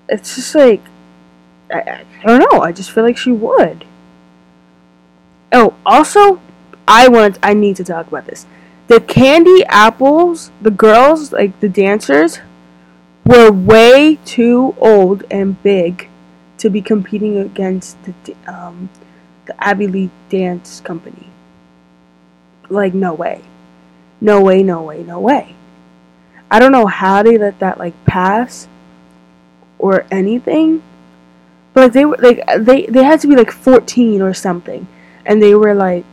It's 0.10 0.34
just 0.34 0.56
like 0.56 0.82
I, 1.70 2.06
I 2.24 2.26
don't 2.26 2.40
know. 2.40 2.62
I 2.62 2.72
just 2.72 2.90
feel 2.90 3.04
like 3.04 3.18
she 3.18 3.32
would. 3.32 3.86
Oh, 5.54 5.76
also, 5.86 6.42
I 6.88 7.08
want 7.08 7.38
I 7.44 7.54
need 7.54 7.76
to 7.78 7.84
talk 7.84 8.08
about 8.08 8.26
this. 8.26 8.46
The 8.88 9.00
candy 9.00 9.64
apples, 9.66 10.52
the 10.62 10.72
girls, 10.72 11.32
like 11.32 11.60
the 11.60 11.70
dancers, 11.70 12.40
were 13.24 13.52
way 13.52 14.20
too 14.26 14.76
old 14.80 15.24
and 15.32 15.62
big 15.64 16.10
to 16.58 16.70
be 16.70 16.82
competing 16.82 17.38
against 17.38 17.98
the 18.04 18.36
um, 18.48 18.90
the 19.46 19.64
Abby 19.64 19.88
Lee 19.88 20.10
Dance 20.30 20.82
Company. 20.82 21.28
Like 22.70 22.94
no 22.94 23.14
way, 23.14 23.44
no 24.20 24.42
way, 24.42 24.64
no 24.64 24.82
way, 24.82 25.04
no 25.04 25.20
way. 25.20 25.56
I 26.50 26.60
don't 26.60 26.72
know 26.72 26.88
how 26.88 27.24
they 27.24 27.38
let 27.38 27.60
that 27.60 27.78
like 27.78 27.94
pass 28.06 28.68
or 29.78 30.06
anything, 30.12 30.82
but 31.74 31.82
like 31.82 31.94
they 31.94 32.06
were 32.06 32.18
like 32.18 32.44
they 32.60 32.86
they 32.86 33.04
had 33.04 33.20
to 33.22 33.28
be 33.28 33.36
like 33.36 33.52
14 33.52 34.22
or 34.22 34.34
something, 34.34 34.88
and 35.26 35.42
they 35.42 35.56
were 35.56 35.74
like 35.74 36.06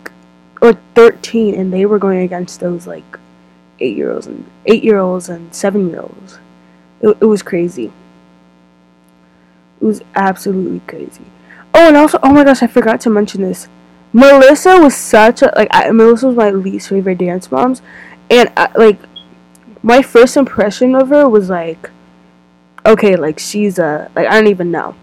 or 0.62 0.74
13, 0.94 1.54
and 1.54 1.72
they 1.72 1.86
were 1.86 1.98
going 1.98 2.20
against 2.20 2.60
those 2.60 2.86
like 2.86 3.18
eight 3.78 3.96
year 3.96 4.12
olds 4.12 4.26
and 4.26 4.44
eight 4.66 4.84
year 4.84 4.98
olds 4.98 5.28
and 5.28 5.54
seven 5.54 5.88
year 5.88 6.00
olds. 6.00 6.38
It, 7.00 7.16
it 7.20 7.24
was 7.24 7.42
crazy. 7.42 7.92
It 9.80 9.84
was 9.84 10.02
absolutely 10.14 10.80
crazy. 10.80 11.24
Oh, 11.72 11.88
and 11.88 11.96
also, 11.96 12.18
oh 12.22 12.32
my 12.32 12.44
gosh, 12.44 12.62
I 12.62 12.66
forgot 12.66 13.00
to 13.02 13.10
mention 13.10 13.42
this. 13.42 13.68
Melissa 14.12 14.78
was 14.78 14.94
such 14.94 15.42
a 15.42 15.52
like. 15.56 15.68
I, 15.70 15.90
Melissa 15.92 16.26
was 16.26 16.36
my 16.36 16.50
least 16.50 16.88
favorite 16.88 17.18
dance 17.18 17.50
moms, 17.50 17.80
and 18.28 18.52
I, 18.56 18.70
like 18.76 18.98
my 19.82 20.02
first 20.02 20.36
impression 20.36 20.94
of 20.94 21.08
her 21.08 21.28
was 21.28 21.48
like, 21.48 21.90
okay, 22.84 23.16
like 23.16 23.38
she's 23.38 23.78
a 23.78 24.10
like 24.16 24.26
I 24.26 24.32
don't 24.32 24.48
even 24.48 24.70
know. 24.70 24.94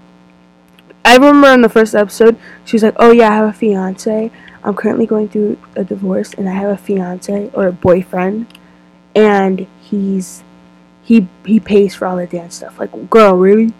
I 1.07 1.15
remember 1.15 1.47
in 1.53 1.61
the 1.61 1.69
first 1.69 1.95
episode, 1.95 2.35
she 2.65 2.75
was 2.75 2.83
like, 2.83 2.95
"Oh 2.97 3.11
yeah, 3.13 3.31
I 3.31 3.35
have 3.35 3.47
a 3.47 3.53
fiance. 3.53 4.29
I'm 4.61 4.75
currently 4.75 5.05
going 5.05 5.29
through 5.29 5.57
a 5.73 5.85
divorce, 5.85 6.33
and 6.33 6.49
I 6.49 6.51
have 6.51 6.69
a 6.69 6.75
fiance 6.75 7.49
or 7.53 7.67
a 7.67 7.71
boyfriend, 7.71 8.45
and 9.15 9.67
he's 9.79 10.43
he 11.01 11.29
he 11.45 11.61
pays 11.61 11.95
for 11.95 12.07
all 12.07 12.17
the 12.17 12.27
dance 12.27 12.55
stuff. 12.55 12.77
Like, 12.77 12.91
girl, 13.09 13.37
really? 13.37 13.73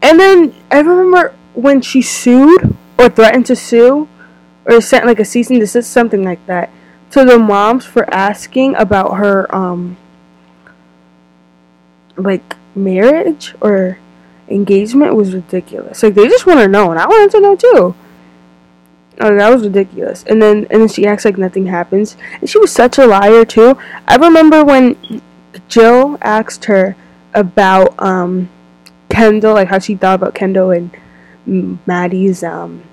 And 0.00 0.20
then 0.20 0.54
I 0.70 0.78
remember 0.78 1.34
when 1.54 1.80
she 1.80 2.02
sued 2.02 2.76
or 2.96 3.08
threatened 3.08 3.46
to 3.46 3.56
sue 3.56 4.06
or 4.64 4.80
sent 4.80 5.06
like 5.06 5.18
a 5.18 5.24
cease 5.24 5.50
and 5.50 5.58
desist, 5.58 5.90
something 5.90 6.22
like 6.22 6.46
that, 6.46 6.70
to 7.10 7.24
the 7.24 7.36
moms 7.36 7.84
for 7.84 8.08
asking 8.14 8.76
about 8.76 9.16
her 9.16 9.52
um 9.52 9.96
like 12.16 12.54
marriage 12.76 13.56
or 13.60 13.98
engagement 14.48 15.14
was 15.14 15.34
ridiculous. 15.34 16.02
Like 16.02 16.14
they 16.14 16.26
just 16.28 16.46
want 16.46 16.60
to 16.60 16.68
know, 16.68 16.90
and 16.90 16.98
I 16.98 17.06
wanted 17.06 17.30
to 17.32 17.40
know 17.40 17.56
too. 17.56 17.94
Oh, 19.20 19.34
that 19.34 19.50
was 19.50 19.64
ridiculous. 19.64 20.24
And 20.24 20.40
then 20.40 20.66
and 20.70 20.80
then 20.80 20.88
she 20.88 21.06
acts 21.06 21.24
like 21.24 21.38
nothing 21.38 21.66
happens, 21.66 22.16
and 22.40 22.48
she 22.48 22.58
was 22.58 22.72
such 22.72 22.98
a 22.98 23.06
liar 23.06 23.44
too. 23.44 23.76
I 24.06 24.16
remember 24.16 24.64
when 24.64 25.22
Jill 25.68 26.18
asked 26.22 26.66
her 26.66 26.96
about 27.34 27.94
um, 27.98 28.48
Kendall, 29.08 29.54
like 29.54 29.68
how 29.68 29.78
she 29.78 29.96
thought 29.96 30.16
about 30.16 30.34
Kendall 30.34 30.70
and 30.70 30.90
Maddie's 31.86 32.42
um, 32.42 32.84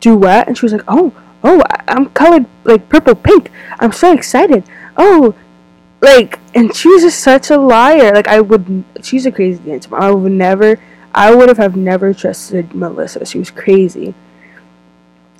duet, 0.00 0.48
and 0.48 0.58
she 0.58 0.64
was 0.64 0.72
like, 0.72 0.84
"Oh, 0.88 1.12
oh, 1.44 1.62
I'm 1.88 2.10
colored 2.10 2.46
like 2.64 2.88
purple 2.88 3.14
pink. 3.14 3.50
I'm 3.78 3.92
so 3.92 4.12
excited. 4.12 4.64
Oh, 4.96 5.34
like, 6.02 6.40
and 6.54 6.74
she 6.74 6.88
was 6.88 7.02
just 7.02 7.20
such 7.20 7.50
a 7.50 7.56
liar. 7.56 8.12
Like, 8.12 8.28
I 8.28 8.40
would, 8.40 8.84
she's 9.02 9.24
a 9.24 9.32
crazy 9.32 9.62
dancer. 9.62 9.94
I 9.96 10.10
would 10.10 10.32
never, 10.32 10.78
I 11.14 11.34
would 11.34 11.48
have 11.48 11.58
have 11.58 11.76
never 11.76 12.12
trusted 12.12 12.74
Melissa. 12.74 13.24
She 13.24 13.38
was 13.38 13.50
crazy." 13.50 14.14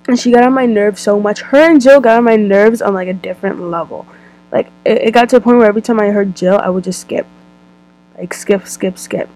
And 0.09 0.19
she 0.19 0.33
got 0.33 0.45
on 0.45 0.53
my 0.53 0.67
nerves 0.67 1.01
so 1.01 1.21
much. 1.21 1.41
Her 1.41 1.71
and 1.71 1.81
Jill 1.81 2.01
got 2.01 2.19
on 2.19 2.25
my 2.25 2.37
nerves 2.37 2.83
on 2.83 2.95
like 2.95 3.09
a 3.09 3.13
different 3.13 3.61
level. 3.61 4.07
Like 4.51 4.69
it, 4.85 5.03
it 5.03 5.11
got 5.13 5.29
to 5.31 5.37
a 5.37 5.41
point 5.41 5.59
where 5.59 5.69
every 5.69 5.83
time 5.83 6.01
I 6.01 6.11
heard 6.11 6.37
Jill, 6.37 6.59
I 6.59 6.69
would 6.69 6.85
just 6.85 7.01
skip, 7.01 7.27
like 8.17 8.35
skip, 8.35 8.67
skip, 8.67 8.99
skip, 8.99 9.29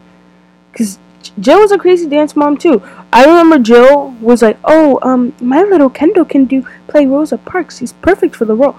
because 0.71 0.99
Jill 1.41 1.61
was 1.61 1.73
a 1.73 1.79
crazy 1.79 2.09
dance 2.09 2.37
mom 2.37 2.57
too. 2.57 2.83
I 3.13 3.25
remember 3.25 3.59
Jill 3.59 4.11
was 4.21 4.43
like, 4.43 4.59
"Oh, 4.65 4.99
um, 5.03 5.35
my 5.41 5.63
little 5.63 5.91
Kendall 5.91 6.25
can 6.25 6.45
do 6.45 6.67
play 6.87 7.07
Rosa 7.07 7.39
Parks. 7.39 7.79
He's 7.79 7.93
perfect 7.93 8.37
for 8.37 8.45
the 8.45 8.55
role." 8.55 8.77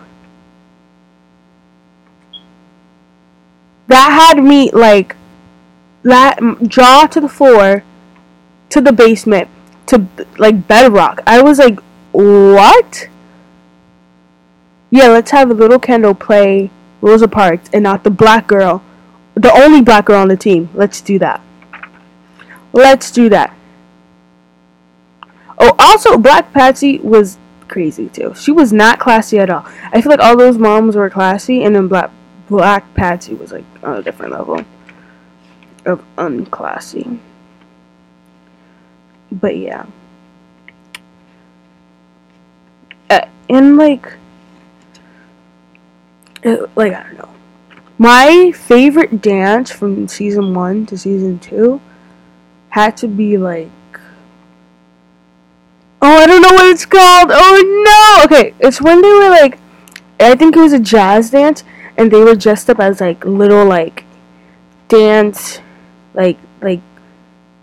That 3.88 4.12
had 4.12 4.44
me 4.44 4.70
like 4.72 5.16
that 6.04 6.40
jaw 6.68 7.08
to 7.08 7.20
the 7.20 7.30
floor, 7.30 7.84
to 8.70 8.82
the 8.82 8.92
basement, 8.92 9.50
to 9.88 10.08
like 10.38 10.68
bedrock. 10.68 11.22
I 11.26 11.42
was 11.42 11.60
like, 11.60 11.80
"What?" 12.12 13.08
Yeah, 14.90 15.08
let's 15.08 15.32
have 15.32 15.50
a 15.50 15.54
little 15.54 15.80
Kendall 15.80 16.16
play 16.16 16.70
Rosa 17.02 17.28
Parks 17.28 17.70
and 17.74 17.84
not 17.84 18.04
the 18.04 18.10
black 18.10 18.48
girl, 18.48 18.82
the 19.36 19.52
only 19.54 19.82
black 19.82 20.06
girl 20.06 20.22
on 20.22 20.30
the 20.30 20.38
team. 20.38 20.70
Let's 20.74 21.02
do 21.02 21.20
that. 21.20 21.42
Let's 22.74 23.12
do 23.12 23.30
that. 23.30 23.54
Oh, 25.60 25.76
also, 25.80 26.18
Black 26.18 26.54
Patsy 26.54 27.00
was 27.00 27.38
crazy 27.68 28.10
too. 28.10 28.34
She 28.36 28.52
was 28.52 28.72
not 28.72 29.00
classy 29.00 29.40
at 29.40 29.50
all. 29.50 29.66
I 29.92 30.02
feel 30.02 30.12
like 30.12 30.20
all 30.20 30.38
those 30.38 30.58
moms 30.58 30.96
were 30.96 31.10
classy, 31.10 31.64
and 31.64 31.76
then 31.76 31.88
Black 31.88 32.12
Black 32.50 32.94
Patsy 32.94 33.34
was 33.34 33.52
like 33.52 33.66
on 33.84 33.98
a 33.98 34.04
different 34.04 34.32
level 34.32 34.64
of 35.86 36.04
unclassy. 36.18 37.20
But 39.32 39.58
yeah, 39.58 39.86
uh, 43.10 43.28
and 43.50 43.78
like 43.78 44.14
it, 46.44 46.70
like 46.76 46.94
I 46.94 47.04
don't 47.04 47.18
know. 47.18 47.30
My 47.98 48.52
favorite 48.52 49.22
dance 49.22 49.72
from 49.72 50.08
season 50.08 50.54
one 50.54 50.86
to 50.86 50.98
season 50.98 51.40
two 51.40 51.82
had 52.70 52.96
to 52.98 53.08
be 53.08 53.38
like 53.38 53.70
Oh, 56.00 56.16
I 56.16 56.28
don't 56.28 56.42
know 56.42 56.54
what 56.54 56.68
it's 56.68 56.86
called. 56.86 57.32
Oh 57.34 57.84
no. 57.86 58.26
Okay, 58.26 58.54
it's 58.60 58.82
when 58.82 59.02
they 59.02 59.10
were 59.10 59.30
like 59.30 59.58
I 60.20 60.36
think 60.36 60.56
it 60.56 60.60
was 60.60 60.74
a 60.74 60.80
jazz 60.80 61.32
dance 61.32 61.64
and 61.98 62.12
they 62.12 62.24
were 62.24 62.36
dressed 62.36 62.70
up 62.70 62.80
as 62.80 63.02
like 63.02 63.26
little 63.26 63.66
like 63.66 64.06
dance 64.88 65.60
like 66.14 66.38
like 66.62 66.82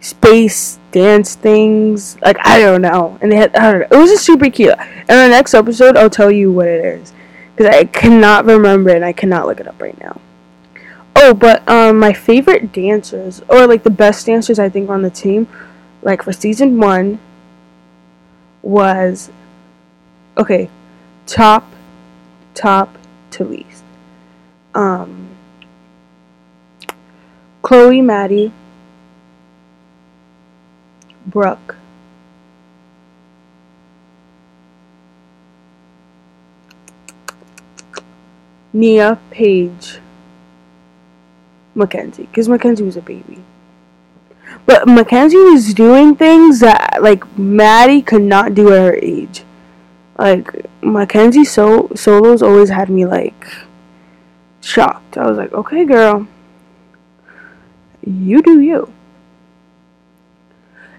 space 0.00 0.78
dance 0.92 1.34
things. 1.34 2.20
Like 2.20 2.36
I 2.40 2.60
don't 2.60 2.82
know. 2.82 3.18
And 3.20 3.32
they 3.32 3.36
had 3.36 3.54
I 3.56 3.72
don't 3.72 3.80
know. 3.80 3.98
It 3.98 4.00
was 4.00 4.10
just 4.10 4.24
super 4.24 4.50
cute. 4.50 4.74
And 4.78 5.08
the 5.08 5.28
next 5.28 5.54
episode 5.54 5.96
I'll 5.96 6.10
tell 6.10 6.30
you 6.30 6.52
what 6.52 6.68
it 6.68 6.84
is 6.84 7.12
because 7.54 7.74
I 7.74 7.84
cannot 7.84 8.44
remember 8.44 8.90
and 8.90 9.04
I 9.04 9.12
cannot 9.12 9.46
look 9.46 9.60
it 9.60 9.68
up 9.68 9.80
right 9.80 9.98
now. 10.00 10.20
Oh, 11.16 11.32
but 11.32 11.66
um, 11.68 11.98
my 11.98 12.12
favorite 12.12 12.72
dancers, 12.72 13.40
or 13.48 13.66
like 13.66 13.84
the 13.84 13.90
best 13.90 14.26
dancers 14.26 14.58
I 14.58 14.68
think 14.68 14.90
on 14.90 15.02
the 15.02 15.10
team, 15.10 15.46
like 16.02 16.22
for 16.22 16.32
season 16.32 16.78
one, 16.78 17.20
was 18.62 19.30
okay, 20.36 20.68
top, 21.26 21.70
top 22.54 22.98
to 23.32 23.44
least. 23.44 23.73
Um, 24.74 25.28
Chloe, 27.62 28.00
Maddie, 28.00 28.52
Brooke, 31.26 31.76
Nia, 38.72 39.18
Paige, 39.30 40.00
Mackenzie, 41.74 42.24
because 42.24 42.48
Mackenzie 42.48 42.82
was 42.82 42.96
a 42.96 43.00
baby. 43.00 43.42
But 44.66 44.86
Mackenzie 44.88 45.36
was 45.36 45.74
doing 45.74 46.16
things 46.16 46.60
that 46.60 46.98
like 47.00 47.38
Maddie 47.38 48.02
could 48.02 48.22
not 48.22 48.54
do 48.54 48.72
at 48.72 48.80
her 48.80 48.98
age. 49.00 49.44
Like 50.18 50.66
Mackenzie 50.82 51.44
so 51.44 51.90
solos 51.94 52.42
always 52.42 52.68
had 52.70 52.88
me 52.88 53.06
like 53.06 53.46
shocked. 54.64 55.16
I 55.16 55.26
was 55.28 55.36
like, 55.36 55.52
okay, 55.52 55.84
girl, 55.84 56.26
you 58.06 58.42
do 58.42 58.60
you. 58.60 58.92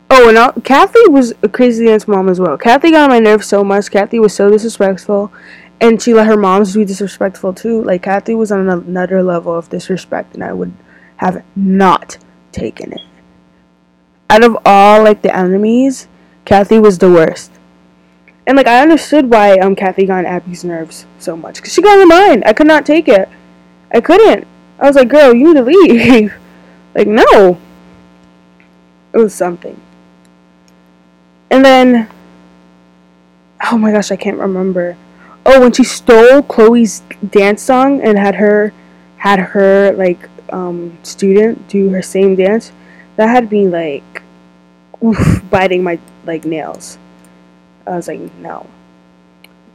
Oh, 0.09 0.29
and 0.29 0.37
I'll, 0.37 0.53
Cathy 0.61 1.09
was 1.09 1.33
a 1.41 1.49
crazy 1.49 1.85
dance 1.85 2.07
mom 2.07 2.29
as 2.29 2.39
well. 2.39 2.57
Cathy 2.57 2.91
got 2.91 3.05
on 3.05 3.09
my 3.09 3.19
nerves 3.19 3.47
so 3.47 3.63
much. 3.63 3.89
Cathy 3.89 4.19
was 4.19 4.35
so 4.35 4.49
disrespectful, 4.49 5.33
and 5.81 6.01
she 6.01 6.13
let 6.13 6.27
her 6.27 6.37
moms 6.37 6.75
be 6.75 6.85
disrespectful 6.85 7.53
too. 7.53 7.83
Like 7.83 8.03
Cathy 8.03 8.35
was 8.35 8.51
on 8.51 8.69
another 8.69 9.23
level 9.23 9.55
of 9.55 9.69
disrespect, 9.69 10.35
and 10.35 10.43
I 10.43 10.53
would 10.53 10.73
have 11.17 11.43
not 11.55 12.17
taken 12.51 12.93
it. 12.93 13.01
Out 14.29 14.43
of 14.43 14.57
all 14.63 15.03
like 15.03 15.21
the 15.21 15.35
enemies, 15.35 16.07
Cathy 16.45 16.79
was 16.79 16.99
the 16.99 17.11
worst. 17.11 17.51
And 18.47 18.57
like 18.57 18.67
I 18.67 18.81
understood 18.81 19.29
why 19.31 19.57
um 19.57 19.75
Cathy 19.75 20.05
got 20.05 20.19
on 20.19 20.25
Abby's 20.25 20.63
nerves 20.63 21.05
so 21.17 21.35
much 21.35 21.55
because 21.55 21.73
she 21.73 21.81
got 21.81 21.99
on 21.99 22.07
mine. 22.07 22.43
I 22.45 22.53
could 22.53 22.67
not 22.67 22.85
take 22.85 23.07
it. 23.07 23.27
I 23.91 24.01
couldn't. 24.01 24.47
I 24.79 24.87
was 24.87 24.95
like, 24.95 25.07
girl, 25.07 25.33
you 25.33 25.53
need 25.53 25.59
to 25.59 25.63
leave. 25.63 26.33
like 26.95 27.07
no. 27.07 27.59
It 29.13 29.17
was 29.17 29.33
something. 29.33 29.79
And 31.49 31.63
then, 31.63 32.09
oh 33.71 33.77
my 33.77 33.91
gosh, 33.91 34.11
I 34.11 34.17
can't 34.17 34.37
remember. 34.37 34.97
Oh, 35.45 35.61
when 35.61 35.71
she 35.71 35.83
stole 35.83 36.41
Chloe's 36.43 37.01
dance 37.29 37.61
song 37.61 38.01
and 38.01 38.17
had 38.17 38.35
her, 38.35 38.73
had 39.17 39.39
her 39.39 39.93
like 39.93 40.29
um, 40.49 40.97
student 41.03 41.67
do 41.69 41.89
her 41.89 42.01
same 42.01 42.35
dance, 42.35 42.71
that 43.15 43.29
had 43.29 43.51
me 43.51 43.67
like, 43.67 44.21
oof, 45.03 45.43
biting 45.49 45.83
my 45.83 45.99
like 46.25 46.45
nails. 46.45 46.97
I 47.87 47.95
was 47.95 48.07
like, 48.07 48.19
no, 48.39 48.67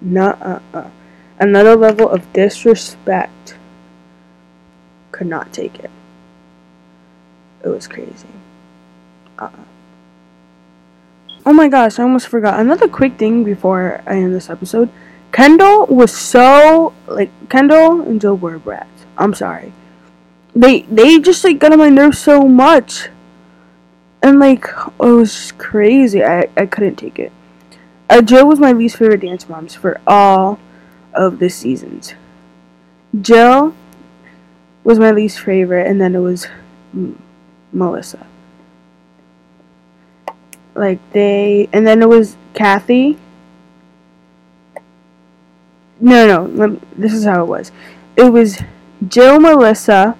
not 0.00 0.42
uh 0.42 0.60
uh. 0.74 0.90
Another 1.38 1.76
level 1.76 2.10
of 2.10 2.30
disrespect. 2.34 3.56
Could 5.20 5.26
not 5.26 5.52
take 5.52 5.78
it. 5.80 5.90
It 7.62 7.68
was 7.68 7.86
crazy. 7.86 8.26
Uh. 9.38 9.50
uh 9.52 9.64
Oh 11.44 11.52
my 11.52 11.68
gosh, 11.68 11.98
I 11.98 12.04
almost 12.04 12.28
forgot. 12.28 12.58
Another 12.58 12.88
quick 12.88 13.18
thing 13.18 13.44
before 13.44 14.00
I 14.06 14.16
end 14.16 14.34
this 14.34 14.48
episode. 14.48 14.88
Kendall 15.30 15.84
was 15.88 16.10
so 16.10 16.94
like 17.06 17.30
Kendall 17.50 18.00
and 18.00 18.18
Joe 18.18 18.32
were 18.32 18.58
brats. 18.58 19.04
I'm 19.18 19.34
sorry. 19.34 19.74
They 20.56 20.82
they 20.88 21.20
just 21.20 21.44
like 21.44 21.58
got 21.58 21.74
on 21.74 21.78
my 21.78 21.90
nerves 21.90 22.18
so 22.18 22.48
much. 22.48 23.10
And 24.22 24.40
like 24.40 24.64
it 24.64 25.04
was 25.04 25.52
crazy. 25.58 26.24
I, 26.24 26.48
I 26.56 26.64
couldn't 26.64 26.96
take 26.96 27.18
it. 27.18 27.30
Uh, 28.08 28.22
Jill 28.22 28.48
was 28.48 28.58
my 28.58 28.72
least 28.72 28.96
favorite 28.96 29.20
dance 29.20 29.46
moms 29.50 29.74
for 29.74 30.00
all 30.06 30.58
of 31.12 31.40
the 31.40 31.50
seasons. 31.50 32.14
Jill 33.20 33.74
was 34.84 34.98
my 34.98 35.10
least 35.10 35.40
favorite, 35.40 35.86
and 35.86 36.00
then 36.00 36.14
it 36.14 36.20
was 36.20 36.46
M- 36.94 37.20
Melissa. 37.72 38.26
Like 40.74 40.98
they, 41.12 41.68
and 41.72 41.86
then 41.86 42.02
it 42.02 42.08
was 42.08 42.36
Cathy. 42.54 43.18
No, 46.00 46.46
no. 46.46 46.80
This 46.96 47.12
is 47.12 47.24
how 47.24 47.42
it 47.42 47.46
was. 47.46 47.72
It 48.16 48.32
was 48.32 48.62
Jill, 49.06 49.38
Melissa. 49.38 50.16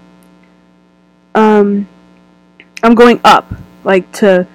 Um, 1.35 1.89
I'm 2.83 2.95
going 2.95 3.21
up, 3.25 3.53
like 3.85 4.11
to. 4.15 4.47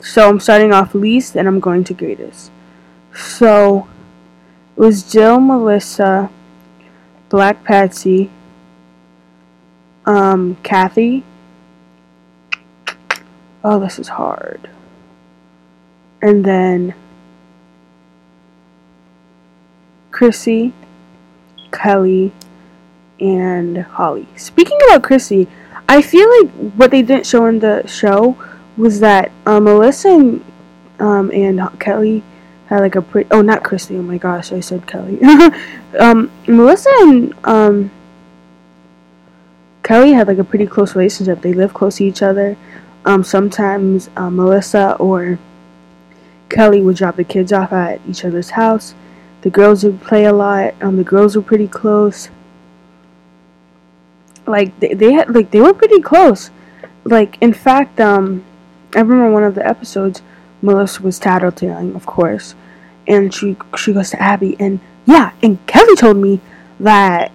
So 0.00 0.28
I'm 0.28 0.40
starting 0.40 0.72
off 0.72 0.94
least, 0.94 1.34
and 1.34 1.48
I'm 1.48 1.60
going 1.60 1.84
to 1.84 1.94
greatest. 1.94 2.50
So 3.14 3.88
it 4.76 4.80
was 4.80 5.10
Jill, 5.10 5.40
Melissa, 5.40 6.30
Black 7.28 7.64
Patsy, 7.64 8.30
um, 10.06 10.56
Cathy. 10.62 11.24
Oh, 13.62 13.80
this 13.80 13.98
is 13.98 14.08
hard 14.08 14.68
and 16.24 16.42
then 16.42 16.94
Chrissy, 20.10 20.72
Kelly, 21.70 22.32
and 23.20 23.76
Holly. 23.82 24.26
Speaking 24.36 24.78
about 24.86 25.02
Chrissy, 25.02 25.46
I 25.86 26.00
feel 26.00 26.26
like 26.38 26.50
what 26.76 26.90
they 26.90 27.02
didn't 27.02 27.26
show 27.26 27.44
in 27.44 27.58
the 27.58 27.86
show 27.86 28.38
was 28.78 29.00
that 29.00 29.32
uh, 29.44 29.60
Melissa 29.60 30.08
and, 30.08 30.44
um, 30.98 31.30
and 31.30 31.60
Kelly 31.78 32.22
had 32.68 32.80
like 32.80 32.94
a 32.94 33.02
pretty. 33.02 33.28
Oh, 33.30 33.42
not 33.42 33.62
Chrissy. 33.62 33.98
Oh 33.98 34.02
my 34.02 34.16
gosh, 34.16 34.50
I 34.50 34.60
said 34.60 34.86
Kelly. 34.86 35.20
um, 36.00 36.30
Melissa 36.48 36.88
and 37.00 37.34
um, 37.44 37.90
Kelly 39.84 40.12
had 40.12 40.26
like 40.26 40.38
a 40.38 40.44
pretty 40.44 40.66
close 40.66 40.96
relationship. 40.96 41.42
They 41.42 41.52
live 41.52 41.74
close 41.74 41.98
to 41.98 42.04
each 42.04 42.22
other. 42.22 42.56
Um, 43.04 43.22
sometimes 43.22 44.08
uh, 44.16 44.30
Melissa 44.30 44.96
or 44.96 45.38
Kelly 46.48 46.80
would 46.80 46.96
drop 46.96 47.16
the 47.16 47.24
kids 47.24 47.52
off 47.52 47.70
at 47.70 48.00
each 48.08 48.24
other's 48.24 48.50
house. 48.50 48.94
The 49.42 49.50
girls 49.50 49.84
would 49.84 50.00
play 50.00 50.24
a 50.24 50.32
lot. 50.32 50.74
Um, 50.80 50.96
the 50.96 51.04
girls 51.04 51.36
were 51.36 51.42
pretty 51.42 51.68
close. 51.68 52.30
Like 54.46 54.78
they, 54.80 54.94
they 54.94 55.12
had 55.12 55.34
like 55.34 55.50
they 55.50 55.60
were 55.60 55.74
pretty 55.74 56.00
close. 56.00 56.50
Like 57.04 57.36
in 57.42 57.52
fact, 57.52 58.00
um, 58.00 58.42
I 58.96 59.00
remember 59.00 59.30
one 59.30 59.44
of 59.44 59.54
the 59.54 59.66
episodes. 59.66 60.22
Melissa 60.62 61.02
was 61.02 61.20
tattletailing, 61.20 61.94
of 61.94 62.06
course, 62.06 62.54
and 63.06 63.34
she 63.34 63.54
she 63.76 63.92
goes 63.92 64.10
to 64.10 64.22
Abby, 64.22 64.56
and 64.58 64.80
yeah, 65.04 65.32
and 65.42 65.64
Kelly 65.66 65.94
told 65.94 66.16
me 66.16 66.40
that 66.80 67.32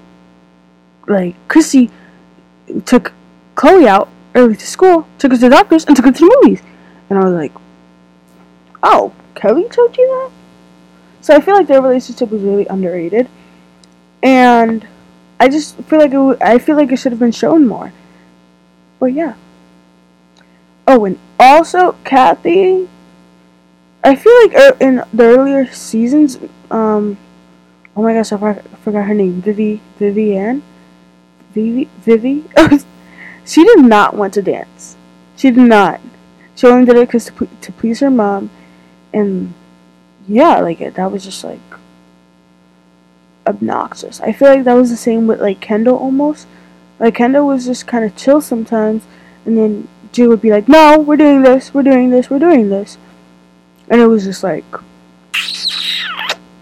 like 1.07 1.35
Chrissy 1.47 1.91
took 2.85 3.13
Chloe 3.55 3.87
out 3.87 4.09
early 4.35 4.55
to 4.55 4.67
school, 4.67 5.07
took 5.17 5.31
her 5.31 5.37
to 5.37 5.41
the 5.41 5.49
doctors, 5.49 5.85
and 5.85 5.95
took 5.95 6.05
her 6.05 6.11
to 6.11 6.19
the 6.19 6.39
movies, 6.41 6.61
and 7.09 7.19
I 7.19 7.23
was 7.23 7.33
like, 7.33 7.53
Oh, 8.81 9.13
Kelly 9.35 9.67
told 9.69 9.97
you 9.97 10.07
that? 10.07 10.31
So 11.21 11.35
I 11.35 11.41
feel 11.41 11.55
like 11.55 11.67
their 11.67 11.81
relationship 11.81 12.29
was 12.31 12.41
really 12.41 12.65
underrated, 12.67 13.27
and 14.23 14.87
I 15.39 15.49
just 15.49 15.75
feel 15.83 15.99
like 15.99 16.11
it. 16.11 16.13
W- 16.13 16.37
I 16.41 16.59
feel 16.59 16.75
like 16.75 16.91
it 16.91 16.97
should 16.97 17.11
have 17.11 17.19
been 17.19 17.31
shown 17.31 17.67
more. 17.67 17.91
But 18.99 19.13
yeah. 19.13 19.35
Oh, 20.87 21.05
and 21.05 21.19
also 21.39 21.93
Cathy. 22.03 22.89
I 24.03 24.15
feel 24.15 24.33
like 24.43 24.53
er- 24.55 24.77
in 24.79 25.03
the 25.13 25.23
earlier 25.23 25.65
seasons, 25.71 26.39
um, 26.71 27.17
oh 27.97 28.01
my 28.01 28.13
gosh, 28.13 28.31
I 28.31 28.37
forgot, 28.37 28.65
I 28.71 28.75
forgot 28.77 29.05
her 29.07 29.13
name. 29.13 29.41
Vivi, 29.41 29.81
Vivian, 29.97 30.63
Vivi, 31.53 31.89
she 33.45 33.63
did 33.63 33.79
not 33.79 34.15
want 34.15 34.33
to 34.35 34.41
dance. 34.41 34.95
She 35.35 35.51
did 35.51 35.67
not. 35.67 35.99
She 36.55 36.67
only 36.67 36.85
did 36.85 36.97
it 36.97 37.07
because 37.07 37.25
to, 37.25 37.47
to 37.61 37.71
please 37.71 38.01
her 38.01 38.11
mom 38.11 38.49
and 39.13 39.53
yeah, 40.27 40.59
like 40.59 40.81
it, 40.81 40.95
that 40.95 41.11
was 41.11 41.23
just 41.23 41.43
like 41.43 41.59
obnoxious. 43.47 44.21
I 44.21 44.31
feel 44.31 44.49
like 44.49 44.63
that 44.63 44.73
was 44.73 44.89
the 44.89 44.97
same 44.97 45.27
with 45.27 45.41
like 45.41 45.59
Kendall 45.59 45.97
almost. 45.97 46.47
Like 46.99 47.15
Kendall 47.15 47.47
was 47.47 47.65
just 47.65 47.87
kind 47.87 48.05
of 48.05 48.15
chill 48.15 48.41
sometimes, 48.41 49.03
and 49.45 49.57
then 49.57 49.87
Jill 50.11 50.29
would 50.29 50.41
be 50.41 50.51
like, 50.51 50.67
"No, 50.67 50.99
we're 50.99 51.17
doing 51.17 51.41
this, 51.41 51.73
we're 51.73 51.83
doing 51.83 52.09
this, 52.09 52.29
we're 52.29 52.39
doing 52.39 52.69
this," 52.69 52.97
and 53.89 53.99
it 54.01 54.07
was 54.07 54.25
just 54.25 54.43
like, 54.43 54.65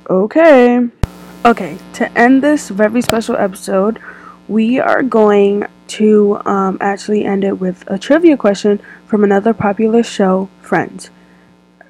okay, 0.10 0.88
okay. 1.44 1.78
To 1.94 2.18
end 2.18 2.42
this 2.42 2.70
very 2.70 3.02
special 3.02 3.36
episode, 3.36 4.00
we 4.48 4.80
are 4.80 5.04
going 5.04 5.66
to 5.88 6.40
um, 6.46 6.78
actually 6.82 7.26
end 7.26 7.44
it 7.44 7.60
with 7.60 7.84
a 7.88 7.98
trivia 7.98 8.38
question 8.38 8.80
from 9.06 9.24
another 9.24 9.54
popular 9.54 10.04
show, 10.04 10.50
Friends. 10.62 11.10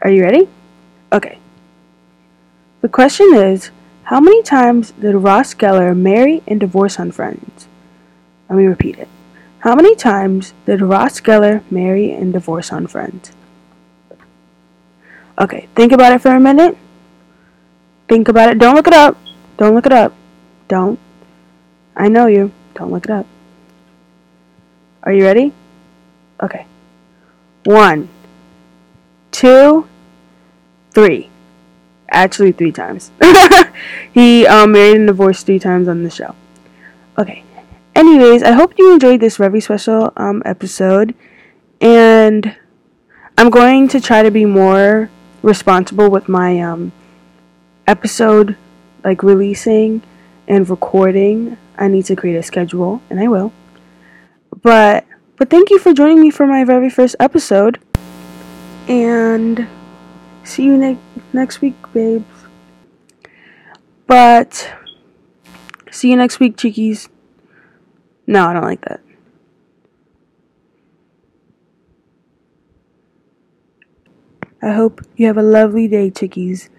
Are 0.01 0.09
you 0.09 0.23
ready? 0.23 0.47
Okay. 1.11 1.39
The 2.81 2.89
question 2.89 3.33
is 3.33 3.71
How 4.03 4.19
many 4.19 4.43
times 4.43 4.91
did 4.91 5.15
Ross 5.15 5.53
Geller 5.53 5.95
marry 5.95 6.43
and 6.47 6.59
divorce 6.59 6.99
on 6.99 7.11
Friends? 7.11 7.67
Let 8.49 8.57
me 8.57 8.65
repeat 8.65 8.97
it. 8.97 9.07
How 9.59 9.75
many 9.75 9.95
times 9.95 10.53
did 10.65 10.81
Ross 10.81 11.19
Geller 11.19 11.63
marry 11.71 12.11
and 12.11 12.31
divorce 12.31 12.71
on 12.71 12.87
Friends? 12.87 13.31
Okay, 15.39 15.67
think 15.75 15.91
about 15.91 16.13
it 16.13 16.21
for 16.21 16.31
a 16.31 16.39
minute. 16.39 16.77
Think 18.07 18.27
about 18.27 18.49
it. 18.49 18.57
Don't 18.57 18.75
look 18.75 18.87
it 18.87 18.93
up. 18.93 19.17
Don't 19.57 19.75
look 19.75 19.85
it 19.85 19.91
up. 19.91 20.13
Don't. 20.67 20.99
I 21.97 22.07
know 22.09 22.27
you. 22.27 22.51
Don't 22.75 22.91
look 22.91 23.05
it 23.05 23.11
up. 23.11 23.25
Are 25.03 25.11
you 25.11 25.23
ready? 25.23 25.51
Okay. 26.41 26.67
One, 27.65 28.07
two, 29.31 29.87
three. 30.91 31.29
Actually, 32.09 32.51
three 32.51 32.71
times. 32.71 33.11
he 34.13 34.45
um, 34.45 34.71
married 34.71 34.95
and 34.95 35.07
divorced 35.07 35.45
three 35.45 35.59
times 35.59 35.87
on 35.87 36.03
the 36.03 36.09
show. 36.09 36.35
Okay. 37.17 37.43
Anyways, 37.95 38.43
I 38.43 38.51
hope 38.51 38.73
you 38.77 38.93
enjoyed 38.93 39.19
this 39.19 39.37
very 39.37 39.59
special 39.59 40.13
um, 40.15 40.43
episode. 40.45 41.15
And 41.81 42.55
I'm 43.37 43.49
going 43.49 43.87
to 43.89 43.99
try 43.99 44.21
to 44.21 44.31
be 44.31 44.45
more 44.45 45.09
responsible 45.41 46.09
with 46.09 46.29
my 46.29 46.59
um, 46.59 46.91
episode 47.87 48.55
like 49.03 49.23
releasing 49.23 50.03
and 50.47 50.69
recording. 50.69 51.57
I 51.77 51.87
need 51.87 52.05
to 52.05 52.15
create 52.15 52.35
a 52.35 52.43
schedule, 52.43 53.01
and 53.09 53.19
I 53.19 53.27
will. 53.27 53.51
But 54.61 55.05
but 55.37 55.49
thank 55.49 55.69
you 55.69 55.79
for 55.79 55.93
joining 55.93 56.19
me 56.19 56.31
for 56.31 56.47
my 56.47 56.63
very 56.63 56.89
first 56.89 57.15
episode. 57.19 57.79
And 58.87 59.67
see 60.43 60.63
you 60.63 60.77
ne- 60.77 60.97
next 61.33 61.61
week, 61.61 61.75
babes. 61.93 62.25
But 64.07 64.73
see 65.91 66.09
you 66.09 66.15
next 66.15 66.39
week, 66.39 66.55
cheekies. 66.57 67.09
No, 68.25 68.45
I 68.45 68.53
don't 68.53 68.63
like 68.63 68.81
that. 68.81 69.01
I 74.61 74.73
hope 74.73 75.01
you 75.15 75.27
have 75.27 75.37
a 75.37 75.43
lovely 75.43 75.87
day, 75.87 76.09
chickies. 76.09 76.69